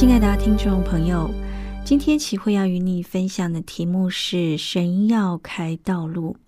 [0.00, 1.30] 亲爱的听众朋友，
[1.84, 6.38] 今天启慧要与你分享的题目是“神要开道路”。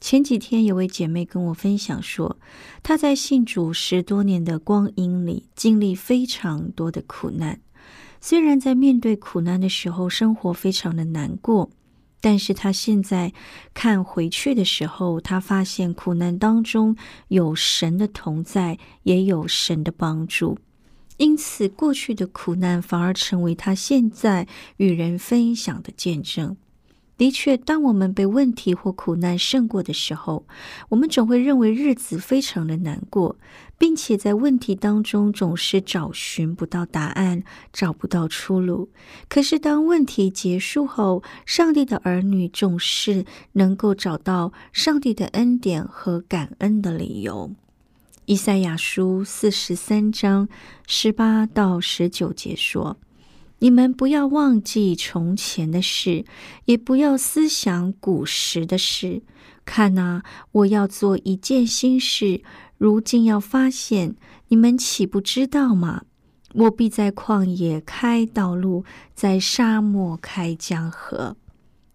[0.00, 2.40] 前几天有位姐妹跟我分享说，
[2.82, 7.60] 她在信主十多年的光阴里，经历非常多的苦难。
[8.20, 11.70] 虽然在面对苦难的时候，生活非常的难过，
[12.20, 13.32] 但是她现在
[13.72, 16.96] 看回去的时候，她发现苦难当中
[17.28, 20.58] 有神的同在，也有神的帮助。
[21.18, 26.56] 因此，过去的苦难反而成为他现在与人分享的见证。
[27.16, 30.46] 的确，当我们被问题或苦难胜过的时候，
[30.90, 33.36] 我们总会认为日子非常的难过，
[33.76, 38.88] 并且在问题当中总是找寻不到答案，找不到出路。
[39.28, 43.24] 可是，当问题结束后，上帝的儿女总是
[43.54, 47.50] 能够找到上帝的恩典和感恩的理由。
[48.28, 50.50] 以赛亚书四十三章
[50.86, 52.98] 十八到十九节说
[53.60, 56.26] ：“你们不要忘记从前的事，
[56.66, 59.22] 也不要思想古时的事。
[59.64, 60.20] 看呐，
[60.52, 62.42] 我要做一件新事，
[62.76, 64.14] 如今要发现，
[64.48, 66.02] 你们岂不知道吗？
[66.52, 71.38] 我必在旷野开道路，在沙漠开江河。”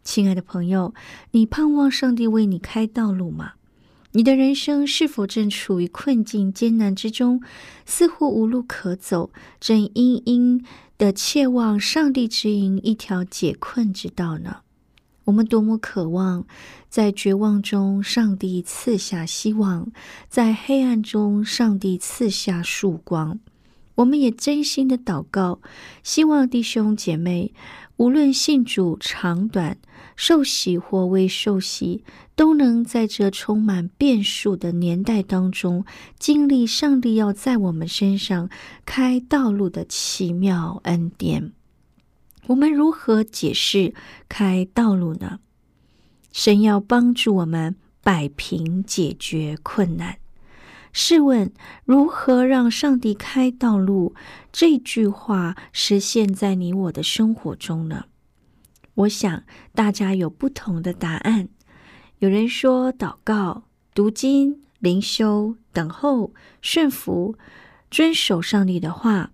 [0.03, 0.95] 亲爱的朋友，
[1.29, 3.51] 你盼望上帝为你开道路吗？
[4.15, 7.41] 你的人生是否正处于困境艰难之中，
[7.85, 10.63] 似乎无路可走，正殷殷
[10.99, 14.57] 的切望上帝指引一条解困之道呢？
[15.25, 16.45] 我们多么渴望
[16.89, 19.91] 在绝望中上帝赐下希望，
[20.29, 23.39] 在黑暗中上帝赐下曙光。
[23.95, 25.59] 我们也真心的祷告，
[26.03, 27.53] 希望弟兄姐妹
[27.97, 29.77] 无论信主长短。
[30.15, 32.03] 受洗或未受洗，
[32.35, 35.85] 都能在这充满变数的年代当中，
[36.19, 38.47] 经历上帝要在我们身上
[38.85, 41.51] 开道路的奇妙恩典。
[42.45, 43.95] 我们如何解释
[44.29, 45.39] 开道路呢？
[46.31, 50.17] 神要帮助我们摆平、解决困难。
[50.93, 51.51] 试问，
[51.85, 54.13] 如何让上帝开道路？
[54.51, 58.05] 这句话实现在你我的生活中呢？
[58.93, 59.43] 我想
[59.73, 61.49] 大家有不同的答案。
[62.19, 63.63] 有人说祷告、
[63.95, 66.31] 读经、灵修、等候、
[66.61, 67.35] 顺服、
[67.89, 69.31] 遵守上帝的话；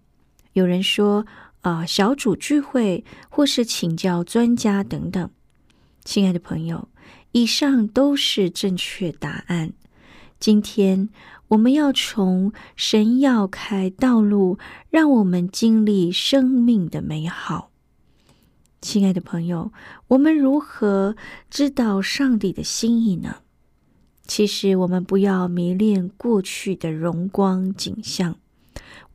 [0.54, 1.26] 有人说
[1.62, 5.30] 啊，小组聚会或是请教专家等等。
[6.06, 6.88] 亲爱的朋友，
[7.34, 9.74] 以上都是正确答案。
[10.40, 11.10] 今天
[11.50, 14.58] 我们要从神要开道路，
[14.90, 17.72] 让我们经历生命的美好。
[18.82, 19.74] 亲爱的朋友，
[20.10, 21.16] 我们如何
[21.50, 23.38] 知道上帝的心意呢？
[24.26, 28.38] 其实，我们不要迷恋过去的荣光景象。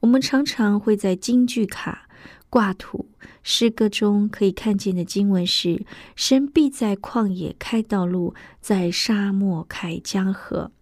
[0.00, 2.08] 我们常常会在京剧卡、
[2.50, 3.06] 挂图、
[3.44, 10.72] 诗歌中可以看见的经文是：“神必在旷野开道路，在沙漠开江河。”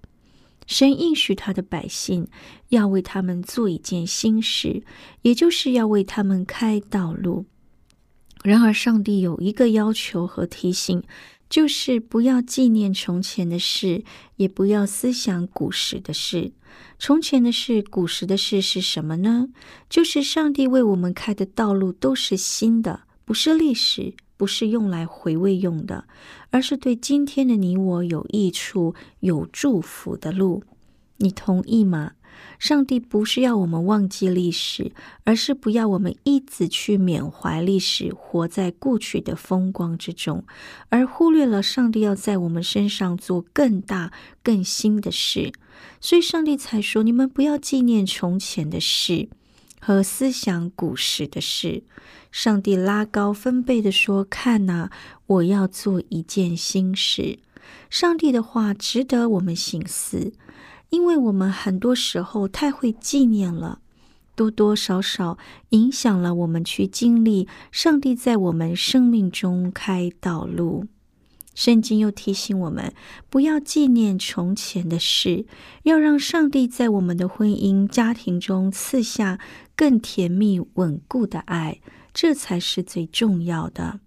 [0.66, 2.28] 神应许他的百姓
[2.68, 4.82] 要为他们做一件新事，
[5.22, 7.46] 也就是要为他们开道路。
[8.42, 11.02] 然而，上帝有一个要求和提醒，
[11.48, 14.04] 就是不要纪念从前的事，
[14.36, 16.52] 也不要思想古时的事。
[16.98, 19.48] 从前的事、古时的事是什么呢？
[19.90, 26.04] 就是上帝为我们开的道路都是新的，不是历史，不是用来回味用的，
[26.50, 30.64] 而是对今天的你我有益处、有祝福的路。
[31.18, 32.14] 你同意吗？
[32.58, 34.90] 上帝不是要我们忘记历史，
[35.22, 40.42] 而是不要我们一直去缅怀历史，活在过去的风光之中，
[40.88, 44.12] 而忽略了上帝要在我们身上做更大、
[44.42, 45.52] 更新的事。
[46.00, 49.28] 所以，上帝才说：“你们不要纪念从前的事
[49.84, 51.82] 和思想古时的事。”
[52.30, 54.88] 上帝拉高分贝的说：“看呐，
[55.26, 57.40] 我要做一件新事。”
[57.90, 60.32] 上帝的话值得我们醒思。
[60.90, 63.80] 因为我们很多时候太会纪念了，
[64.34, 65.38] 多多少少
[65.70, 70.86] 影响了我们去经历上帝在我们生命中开道路。
[71.54, 72.94] 圣经又提醒我们，
[73.28, 75.46] 不要纪念从前的事，
[75.82, 79.38] 要让上帝在我们的婚姻家庭中赐下
[79.76, 81.80] 更甜蜜稳固的爱，
[82.14, 84.00] 这才是最重要的。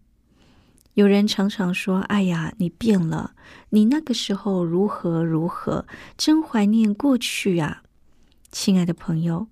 [0.96, 3.34] 有人常常说：“哎呀，你变了，
[3.70, 5.86] 你那个时候如何如何，
[6.18, 7.84] 真怀念过去啊！”
[8.50, 9.48] 亲爱的朋友，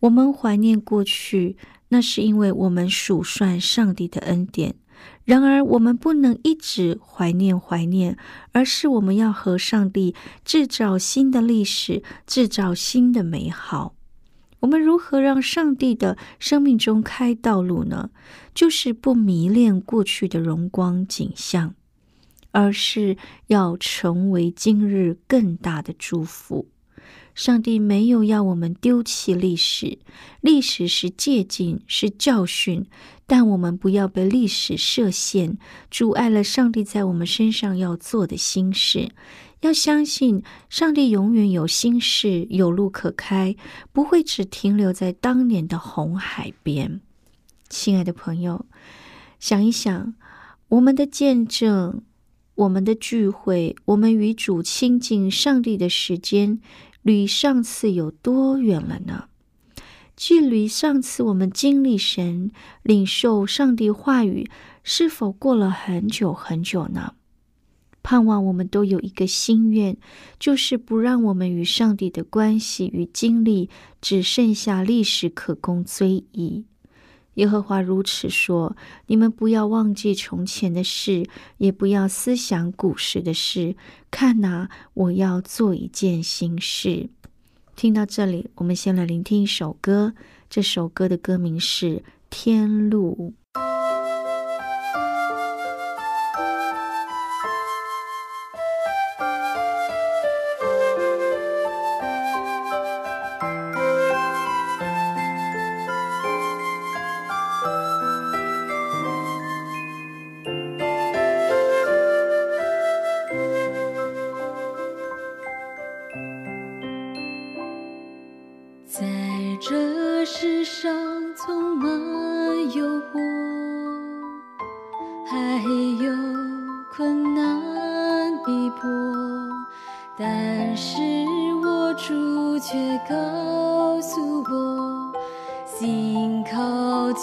[0.00, 1.56] 我们怀念过去，
[1.88, 4.76] 那是因为我们数算上帝的恩典。
[5.24, 8.16] 然而，我们不能一直怀念怀念，
[8.52, 10.14] 而是我们要和上帝
[10.44, 13.94] 制造新的历史，制造新的美好。
[14.60, 18.10] 我们如何让上帝的生命中开道路呢？
[18.54, 21.74] 就是不迷恋过去的荣光景象，
[22.52, 23.16] 而是
[23.48, 26.68] 要成为今日更大的祝福。
[27.34, 29.98] 上帝没有要我们丢弃历史，
[30.40, 32.86] 历史是借鉴，是教训，
[33.26, 35.58] 但我们不要被历史设限，
[35.90, 39.10] 阻碍了上帝在我们身上要做的心事。
[39.60, 43.56] 要相信上帝永远有心事，有路可开，
[43.92, 47.00] 不会只停留在当年的红海边。
[47.70, 48.66] 亲爱的朋友，
[49.40, 50.14] 想一想，
[50.68, 52.02] 我们的见证，
[52.56, 56.60] 我们的聚会，我们与主亲近上帝的时间，
[57.04, 59.28] 离上次有多远了呢？
[60.16, 62.50] 距离上次我们经历神、
[62.82, 64.48] 领受上帝话语，
[64.82, 67.14] 是否过了很久很久呢？
[68.02, 69.98] 盼望我们都有一个心愿，
[70.38, 73.68] 就是不让我们与上帝的关系与经历
[74.00, 76.64] 只剩下历史可供追忆。
[77.34, 78.76] 耶和华如此说：
[79.06, 81.28] 你们不要忘记从前的事，
[81.58, 83.76] 也不要思想古时的事。
[84.10, 87.08] 看哪，我要做一件新事。
[87.76, 90.14] 听到这里，我们先来聆听一首歌。
[90.48, 91.96] 这首歌的歌名是
[92.30, 93.34] 《天路》。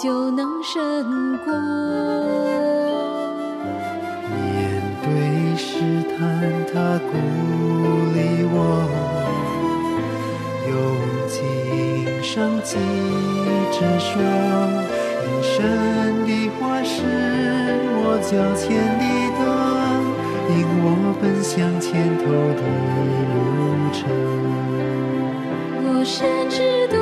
[0.02, 1.52] 就能胜过。
[4.34, 5.06] 面对
[5.56, 5.78] 试
[6.18, 6.20] 探，
[6.74, 7.12] 他鼓
[8.12, 8.18] 励
[8.50, 8.58] 我，
[10.68, 10.74] 用
[11.28, 12.34] 情商
[12.64, 12.70] 机
[13.70, 14.10] 直说，
[15.22, 15.54] 人生
[16.26, 16.96] 的话是
[17.94, 18.66] 我脚前
[18.98, 19.04] 的
[19.38, 19.40] 灯，
[20.50, 20.86] 引我
[21.20, 21.86] 奔向前
[22.18, 22.24] 头
[22.58, 22.62] 的
[23.30, 23.38] 路
[23.92, 24.00] 程。
[25.84, 27.01] 我深知。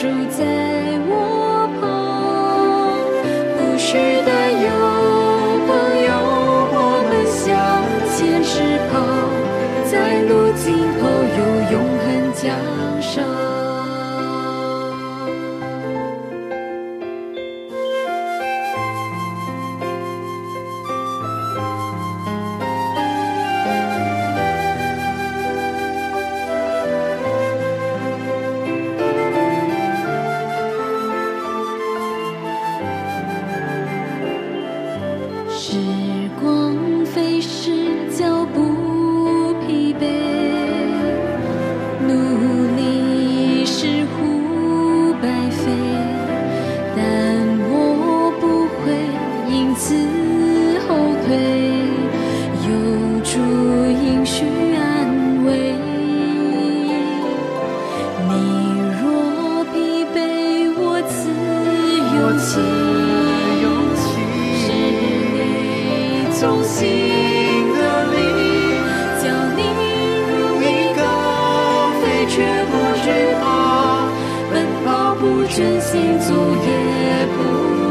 [0.00, 0.44] 住在
[1.08, 1.82] 我旁，
[3.58, 4.30] 不需担
[4.62, 4.66] 忧。
[5.66, 5.68] 朋
[6.06, 6.10] 友，
[6.70, 6.78] 我
[7.10, 7.42] 们向
[8.14, 8.54] 前是
[8.92, 8.94] 跑，
[9.90, 10.66] 在路尽
[11.00, 11.02] 头
[11.34, 11.38] 有
[11.72, 12.77] 永恒家。
[75.50, 76.32] 真心足
[76.64, 77.87] 也不。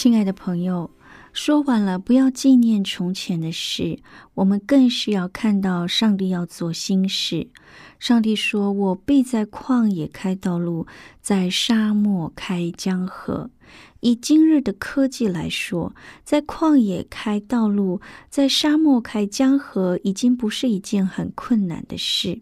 [0.00, 0.92] 亲爱的朋友，
[1.32, 3.98] 说完了，不要纪念从前的事，
[4.34, 7.48] 我们更是要看到上帝要做新事。
[7.98, 10.86] 上帝说：“我必在旷野开道路，
[11.20, 13.50] 在沙漠开江河。”
[13.98, 18.00] 以今日的科技来说，在旷野开道路，
[18.30, 22.40] 在沙漠开江河，已经不是一件很困难的事。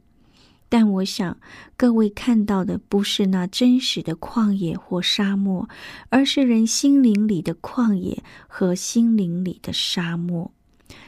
[0.68, 1.38] 但我想，
[1.76, 5.68] 各位看到的不是那真实的旷野或沙漠，
[6.08, 10.52] 而是人心灵里的旷野和心灵里的沙漠。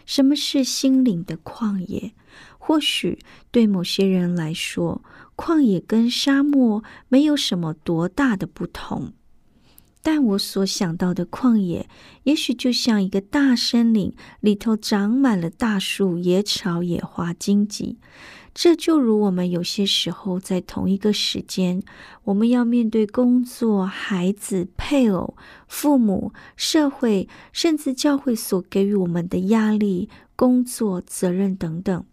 [0.06, 2.12] 什么是心灵的旷野？
[2.58, 3.18] 或许
[3.50, 5.02] 对某些人来说，
[5.36, 9.12] 旷野跟沙漠没有什么多大的不同。
[10.00, 11.88] 但我所想到的旷野，
[12.22, 17.98] 也许就像一个大森林，里头长满了大树、野草、野花、荆棘。
[18.60, 21.80] 这就如我们有些时候在同一个时间，
[22.24, 25.36] 我们要面对工作、孩子、配偶、
[25.68, 32.04] 父母、社会，甚至教会所给予我们的压力、工作责任等等。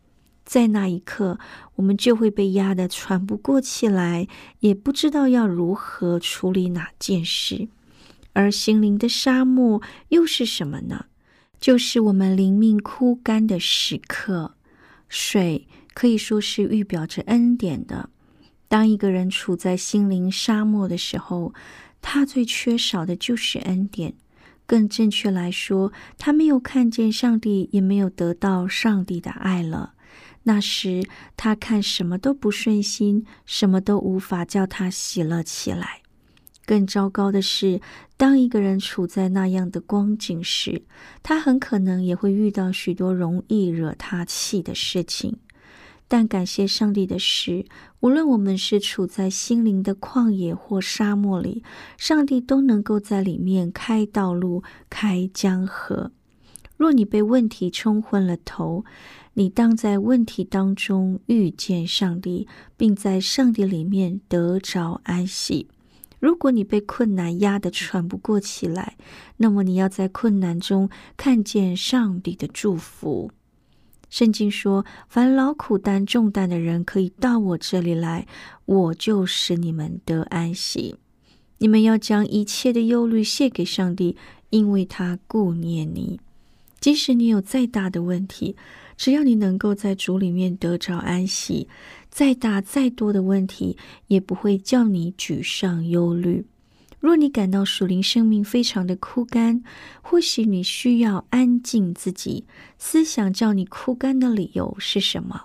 [0.45, 1.39] 在那一刻，
[1.77, 4.27] 我们就会被压得喘不过气来，
[4.59, 7.69] 也不知道要如何处理哪件事。
[8.33, 11.05] 而心灵的沙漠又是什么呢？
[11.59, 14.53] 就是我们灵命枯干的时刻，
[15.09, 15.67] 水。
[15.95, 18.11] 可以说是预表着恩典的。
[18.67, 21.53] 当一个人处在心灵沙漠的时候，
[22.01, 24.13] 他最缺少的就是恩典。
[24.67, 29.93] 更正确来说，他没有看见上帝，也没有得到上帝的爱了。
[30.43, 36.01] 那时，他看什么都不顺心，什么都无法叫他喜乐起来。
[36.65, 37.79] 更糟糕的是，
[38.17, 40.83] 当一个人处在那样的光景时，
[41.21, 45.37] 他很可能也会遇到许多容易惹他气的事情。
[46.07, 47.65] 但感谢上帝的是，
[47.99, 51.63] 无论我们是处在心灵的旷野或沙漠里，
[51.97, 56.11] 上帝都能够在里面开道路、开江河。
[56.77, 58.85] 若你被问题冲昏了头，
[59.33, 62.47] 你当在问题当中遇见上帝，
[62.77, 65.69] 并在上帝里面得着安息。
[66.19, 68.97] 如果你被困难压得喘不过气来，
[69.37, 73.31] 那么你要在困难中看见上帝的祝福。
[74.09, 78.25] 圣经说：“凡劳苦担重担的人，可以到我这里来，
[78.65, 80.95] 我就使你们得安息。
[81.57, 84.15] 你们要将一切的忧虑卸给上帝，
[84.49, 86.19] 因为他顾念你。
[86.79, 88.55] 即使你有再大的问题，
[88.95, 91.67] 只要你能够在主里面得着安息，
[92.09, 96.45] 再大再多的问题也不会叫你沮丧忧虑。”
[97.05, 99.61] 若你感到属灵生命非常的枯干，
[100.01, 102.45] 或许你需要安静自己，
[102.79, 105.43] 思想叫你枯干的理由是什么？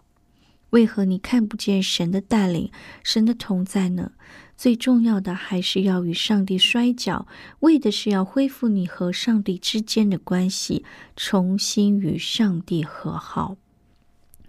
[0.71, 4.13] 为何你看不见神的带领、神的同在呢？
[4.57, 7.27] 最重要的还是要与上帝摔跤，
[7.59, 13.59] 为的是要恢复你和上帝之间的关系，重新与上帝和好。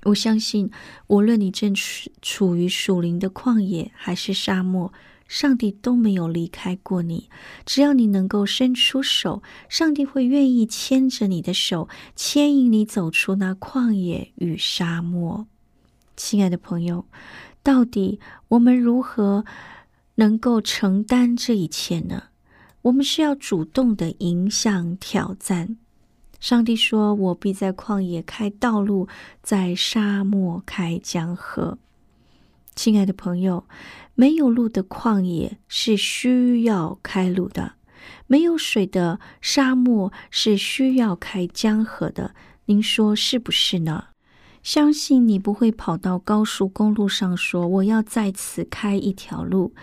[0.04, 0.72] 我相信，
[1.08, 4.94] 无论你正处处于属灵的旷野还是沙漠。
[5.32, 7.30] 上帝都没有离开过你，
[7.66, 15.48] 只要你能够伸出手，上帝会愿意牵着你的手，牵引你走出那旷野与沙漠。
[16.18, 17.06] 亲爱的朋友，
[17.64, 18.20] 到底
[18.50, 19.46] 我们如何
[20.16, 22.24] 能够承担这一切呢？
[22.82, 25.78] 我们是要主动的迎向挑战。
[26.42, 29.08] 上帝说：“我必在旷野开道路，
[29.42, 31.78] 在沙漠开江河。”
[32.76, 33.66] 亲爱的朋友，
[34.16, 37.74] 没有路的旷野是需要开路的；
[38.28, 42.34] 没有水的沙漠是需要开江河的。
[42.66, 44.06] 您说是不是呢？
[44.64, 49.74] 相信你不会跑到高速公路上说我要在此开一条路，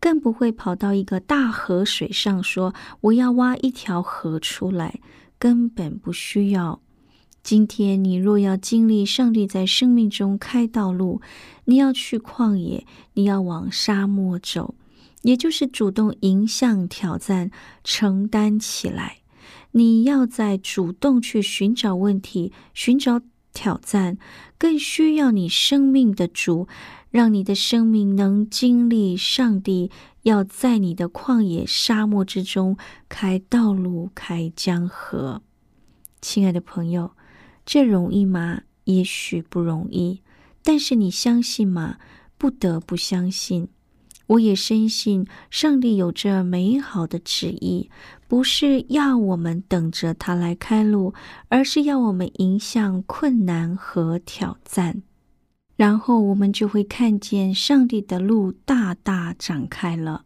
[0.00, 5.00] 更不会跑到一个大河水上说我要挖一条河出来，
[5.38, 6.80] 根本不需要。
[7.48, 11.22] 今天你若要经历上帝在生命中开道路，
[11.64, 14.74] 你要去旷野，你要往沙漠走，
[15.22, 17.50] 也就是主动迎向挑战，
[17.82, 19.20] 承担起来。
[19.70, 23.22] 你要在主动去寻找问题，寻找。
[23.54, 24.18] 挑战
[24.58, 26.68] 更需要你生命的主，
[27.10, 29.90] 让你的生命能经历上帝
[30.24, 32.76] 要在你的旷野沙漠之中
[33.08, 35.40] 开道路、开江河。
[36.20, 37.12] 亲爱的朋友，
[37.70, 38.62] 这容易吗？
[38.84, 40.22] 也许不容易，
[40.62, 41.98] 但是你相信吗？
[42.38, 43.68] 不得不相信。
[44.28, 47.90] 我也深信上帝有着美好的旨意，
[48.26, 51.12] 不是要我们等着他来开路，
[51.50, 55.02] 而是要我们迎向困难和挑战，
[55.76, 60.24] 然后我们就会看见上帝的路大大展开了。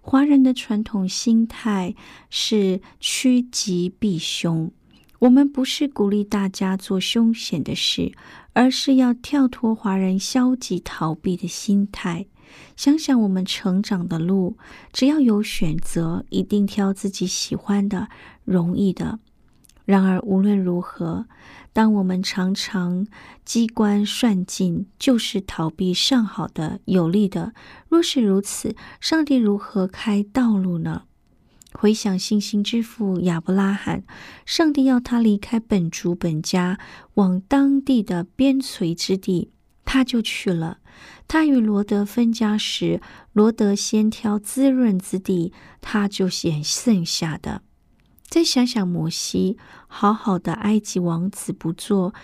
[0.00, 1.94] 华人的传统心态
[2.28, 4.72] 是趋吉避凶，
[5.22, 8.10] 我们不是鼓励大家做凶险的事，
[8.54, 12.26] 而是要跳脱华人消极逃避的心态。
[12.76, 14.56] 想想我们成长的路，
[14.92, 18.08] 只要有选择，一定挑自己喜欢的、
[18.44, 19.20] 容易的。
[19.84, 21.26] 然而无论如何，
[21.72, 23.06] 当我们常常
[23.44, 27.54] 机关算尽，就是逃避上好的、有利的。
[27.88, 31.04] 若是如此，上帝如何开道路呢？
[31.72, 34.04] 回想信心之父亚伯拉罕，
[34.44, 36.78] 上帝要他离开本族本家，
[37.14, 39.50] 往当地的边陲之地，
[39.84, 40.78] 他就去了。
[41.26, 43.00] 他与罗德分家时，
[43.32, 47.62] 罗德先挑滋润之地，他就选剩下的。
[48.28, 52.14] 再想想摩西，好好的埃及王子不做，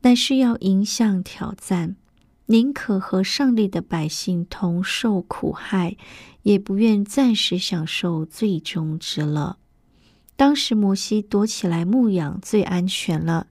[0.00, 1.96] 但是要迎向挑战，
[2.50, 5.96] 宁可和上帝的百姓同受苦害，
[6.42, 9.56] 也不愿暂时享受最终之乐。
[10.34, 13.46] 当时摩西躲起来牧养最安全了。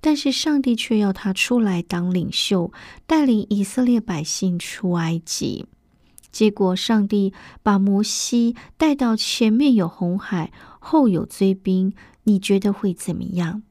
[0.00, 2.72] 但是上帝却要他出来当领袖，
[3.06, 5.66] 带领以色列百姓出埃及。
[6.32, 7.32] 结果，上帝
[7.62, 11.92] 把摩西带到前面有红海，后有追兵。
[12.24, 13.62] 你觉得会怎么样？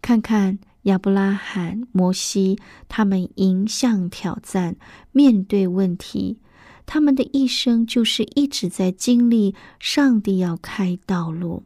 [0.00, 4.76] 看看亚伯拉罕、摩西，他们迎向挑战，
[5.12, 6.38] 面对问题，
[6.86, 11.64] 他们的一生就是一直在经历上帝要开道路。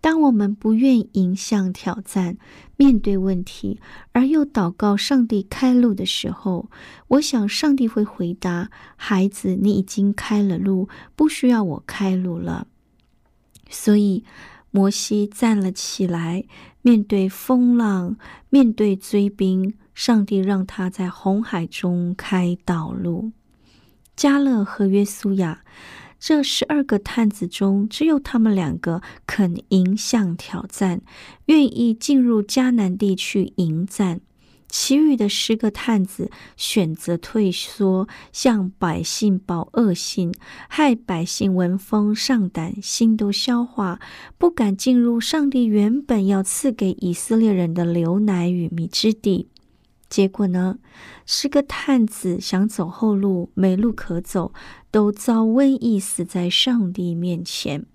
[0.00, 2.36] 当我们不愿迎向挑战、
[2.76, 3.80] 面对问题，
[4.12, 6.68] 而又祷告上帝开路的时候，
[7.08, 12.66] 我想上帝会回答：“孩子，你已经开了路，不需要我开路了。”
[13.70, 14.24] 所以，
[14.70, 16.44] 摩西站了起来，
[16.84, 18.16] 面对风浪，
[18.50, 23.32] 面对追兵，上帝让他在红海中开道路。
[24.14, 25.62] 加勒和约书亚。
[26.20, 31.02] 这十二个探子中，只有他们两个肯迎向挑战，
[31.46, 34.20] 愿意进入迦南地去迎战。
[34.76, 40.34] 其余的十个探子选择退缩，向百姓报恶信，
[40.68, 44.00] 害百姓闻风丧胆，心都消化，
[44.36, 49.48] 不敢进入上帝原本要赐给以色列人的牛奶与蜜之地。
[50.08, 50.78] 结果呢？
[51.24, 54.52] 十个探子想走后路，没路可走，
[54.90, 57.86] 都遭瘟疫死在上帝面前。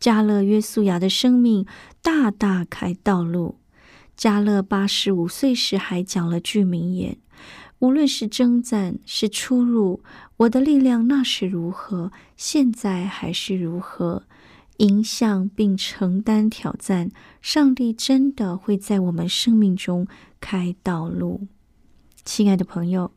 [0.00, 1.64] 加勒约素亚的生命
[2.02, 3.59] 大大开道路。
[4.20, 7.16] 加勒八十五岁时还讲了句名言
[7.80, 10.02] ：“无论是征战是出入，
[10.36, 14.24] 我的力量那是如何，现在还是如何。”
[14.76, 20.06] 迎向并承担挑战，上帝真的会在我们生命中
[20.38, 21.46] 开道路。
[22.22, 23.12] 亲爱的朋友，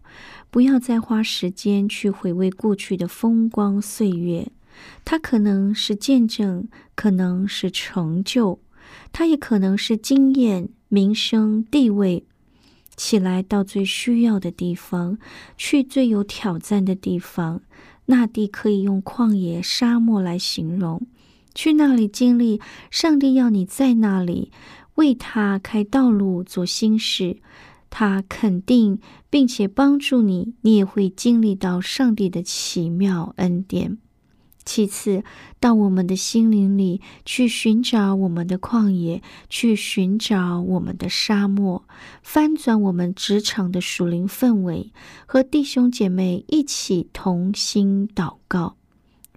[0.50, 4.54] 不要再花时间去回味过去的风光岁月，
[5.04, 8.62] 它可能是见证，可能是成就，
[9.12, 12.24] 它也可能是经验、名声、地位。
[12.96, 15.18] 起来到最需要的地方，
[15.58, 17.64] 去最有挑战的地方，
[18.06, 21.02] 那地可以用旷野、沙漠来形容。
[21.56, 24.52] 去那里经历，上帝要你在那里
[24.94, 27.38] 为他开道路，做新事。
[27.90, 29.00] 他肯定
[29.32, 33.98] 并且帮助你，你也会经历到上帝的奇妙恩典。
[34.66, 35.24] 其次，
[35.60, 41.84] 到我们的心灵里去寻找我们的旷野，去寻找我们的沙漠，
[42.22, 44.92] 翻转我们职场的属灵氛围，
[45.26, 48.78] 和弟兄姐妹一起同心祷告。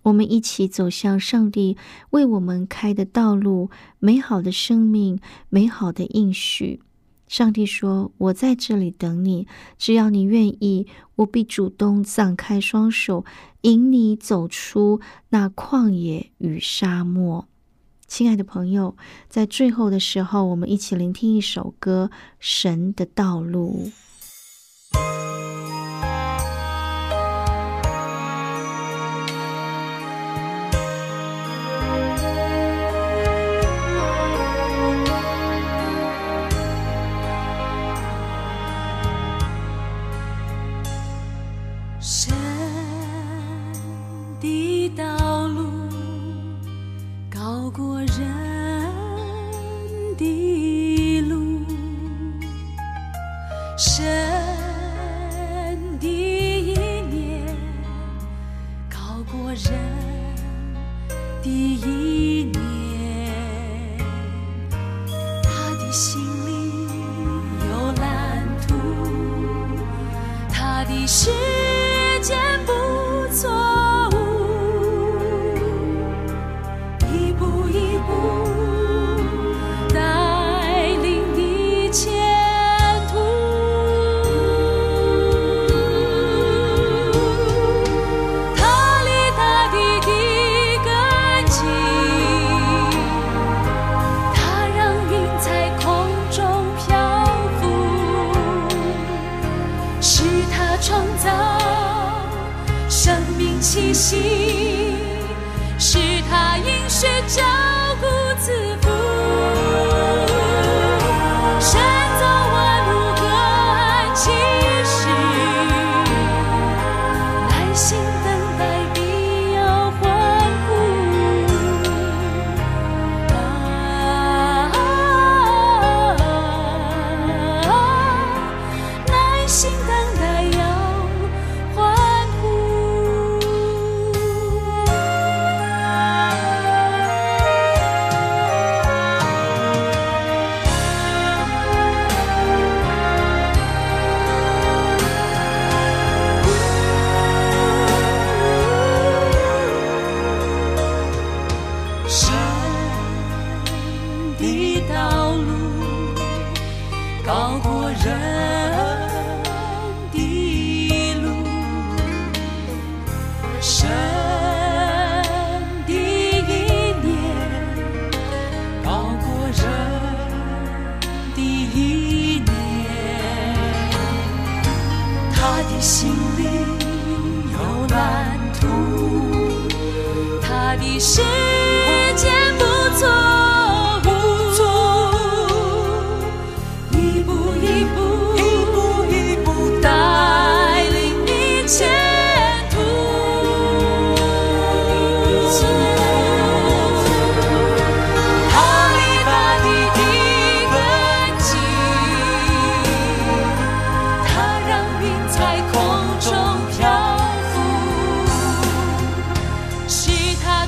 [0.02, 1.76] 我们一起走向上帝
[2.10, 6.80] 为我们开的道路，美好的生命，美好的应许。
[7.26, 10.86] 上帝说：“我在这里等你，只要你愿意，
[11.16, 13.24] 我必主动展开双手，
[13.66, 15.00] 引你走出
[15.30, 17.48] 那旷野与沙漠。”
[18.06, 18.96] 亲爱的朋友，
[19.28, 23.86] 在最后的时候，我们一起聆听一首歌《神的道路》。
[47.86, 48.18] 默认
[50.18, 51.60] 的路
[103.60, 104.16] 气息，
[105.78, 107.75] 是他应许着。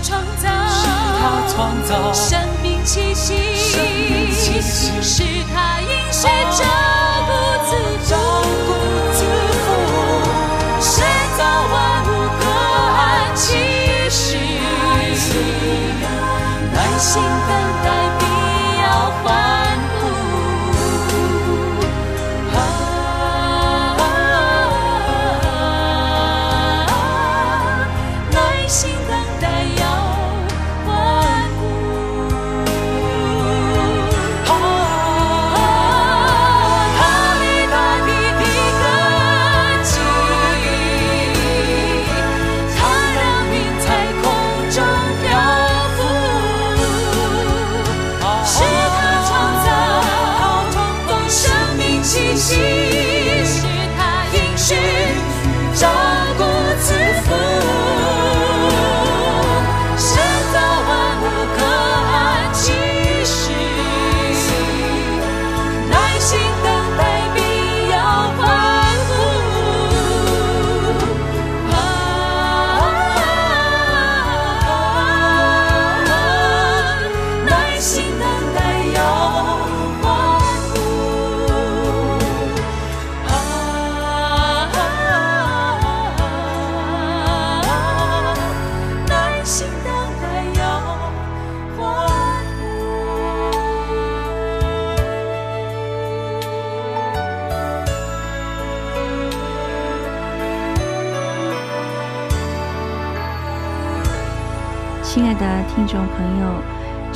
[0.03, 0.87] 创造，是
[1.19, 2.13] 他创造。
[2.13, 3.35] 生命气息，
[5.03, 5.23] 是
[5.55, 6.23] 他用是
[6.57, 6.65] 照
[7.27, 7.31] 顾
[7.69, 7.71] 自，
[8.09, 8.13] 照
[8.67, 8.69] 顾
[9.13, 9.21] 自，
[11.37, 11.41] 造
[11.73, 12.07] 万物
[12.41, 12.43] 各
[12.97, 12.99] 安
[13.37, 13.47] 其，
[16.99, 17.13] 心
[17.49, 17.68] 等。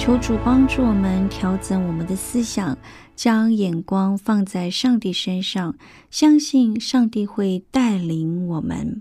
[0.04, 2.76] 求主帮助我们调整我们的思想，
[3.14, 5.76] 将眼光放在上帝身上，
[6.10, 9.00] 相信上帝会带领我们。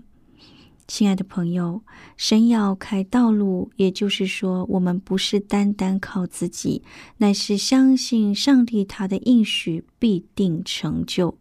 [0.86, 1.82] 亲爱的朋友，
[2.16, 6.84] 神要开道路，也就是说，我们不是单单靠自己，
[7.16, 11.36] 乃是相信上帝他的应许必定成就。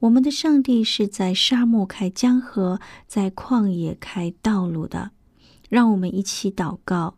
[0.00, 5.12] 我们的上帝是在沙漠开江河，在旷野开道路的。
[5.70, 7.17] 让我们一起祷告，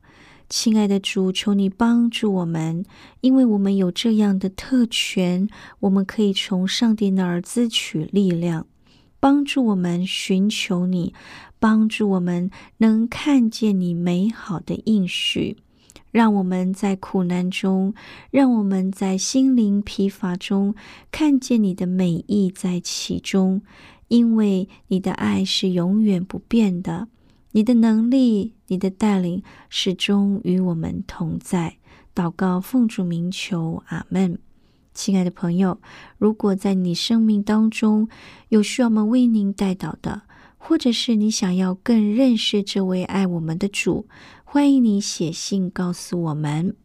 [0.50, 2.84] 亲爱的主，求你帮助我们，
[3.20, 8.66] 因为我们有这样的特权，我们可以从上帝那儿汲取力量，
[9.20, 11.14] 帮助我们寻求你，
[11.60, 15.56] 帮助我们能看见你美好的应许，
[16.10, 17.94] 让我们在苦难中，
[18.32, 20.74] 让我们在心灵疲乏中，
[21.12, 23.62] 看见你的美意在其中，
[24.08, 27.06] 因为你的爱是永远不变的。
[27.52, 31.76] 你的能力，你的带领，始终与我们同在。
[32.14, 34.38] 祷告奉主名求，阿门。
[34.94, 35.80] 亲爱的朋友，
[36.18, 38.08] 如果在你生命当中
[38.48, 40.22] 有需要我们为您带祷的，
[40.56, 44.06] 或者是你想要更认识这位爱我们的主，
[44.44, 46.76] 欢迎你写信告诉我们，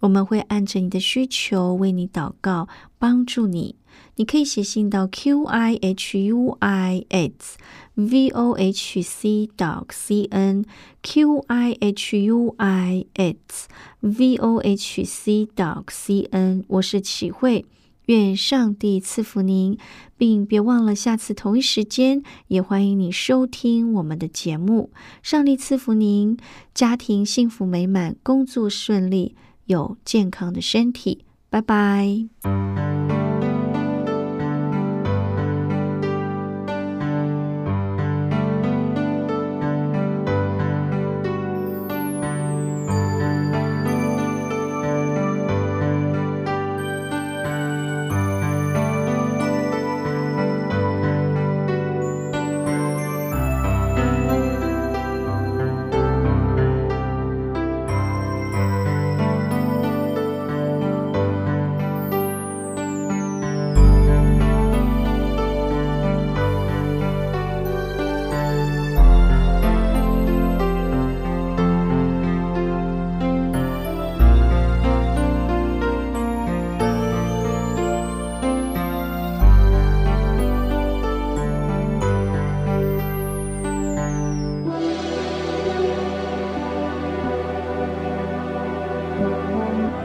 [0.00, 2.68] 我们会按着你的需求为你祷告，
[3.00, 3.74] 帮助你。
[4.16, 7.56] 你可以写信到 q i h u i s
[7.94, 10.64] v o h c dot c n
[11.02, 13.68] q i h u i s
[14.00, 16.64] v o h c dot c n。
[16.68, 17.64] 我是启慧，
[18.06, 19.78] 愿上帝赐福您，
[20.16, 24.90] 并别忘了下次同一时间也欢迎你收听我们的节目。
[25.22, 26.36] 上帝赐福您，
[26.74, 29.34] 家庭幸福美满，工作顺利，
[29.66, 31.24] 有健康的身体。
[31.50, 32.81] 拜拜。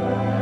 [0.10, 0.37] Amen.